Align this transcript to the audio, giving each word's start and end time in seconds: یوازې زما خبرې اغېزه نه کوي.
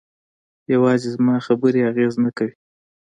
یوازې 0.73 1.07
زما 1.15 1.35
خبرې 1.47 1.79
اغېزه 1.89 2.19
نه 2.25 2.31
کوي. 2.37 2.55